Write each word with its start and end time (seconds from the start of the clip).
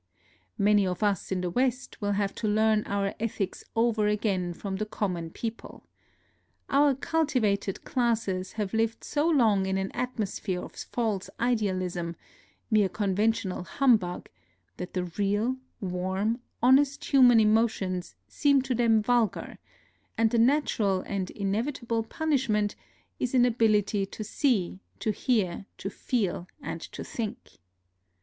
Many 0.57 0.87
of 0.87 1.03
us 1.03 1.31
in 1.31 1.41
the 1.41 1.49
West 1.51 2.01
will 2.01 2.13
have 2.13 2.33
to 2.41 2.47
learn 2.47 2.83
our 2.87 3.13
ethics 3.19 3.63
over 3.75 4.07
again 4.07 4.51
from 4.51 4.77
the 4.77 4.85
common 4.87 5.29
people. 5.29 5.85
Our 6.71 6.95
cultivated 6.95 7.83
classes 7.85 8.53
have 8.53 8.73
80 8.73 8.77
NOTES 8.79 8.83
OF 8.83 8.83
A 8.83 8.87
TRIP 8.87 8.89
TO 8.89 8.95
KYOTO 8.95 8.97
lived 8.97 9.03
so 9.03 9.29
long 9.43 9.65
in 9.67 9.77
an 9.77 9.91
atmosphere 9.91 10.61
of 10.63 10.71
false 10.73 11.29
ideals 11.39 11.83
ism, 11.83 12.15
mere 12.71 12.89
conventional 12.89 13.61
humbug, 13.63 14.27
that 14.77 14.95
the 14.95 15.03
real, 15.03 15.57
warm, 15.79 16.41
honest 16.63 17.05
human 17.05 17.39
emotions 17.39 18.15
seem 18.27 18.63
to 18.63 18.73
them 18.73 19.03
vulgar; 19.03 19.59
and 20.17 20.31
the 20.31 20.39
natural 20.39 21.01
and 21.01 21.29
inevitable 21.29 22.01
pun 22.01 22.31
ishment 22.31 22.73
is 23.19 23.35
inability 23.35 24.07
to 24.07 24.23
see, 24.23 24.79
to 24.99 25.11
hear, 25.11 25.67
to 25.77 25.91
feel, 25.91 26.47
and 26.59 26.81
to 26.81 27.03
think. 27.03 27.59